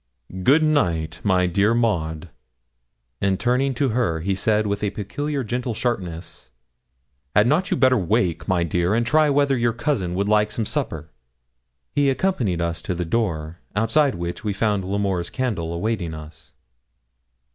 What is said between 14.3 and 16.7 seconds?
we found L'Amour's candle awaiting us.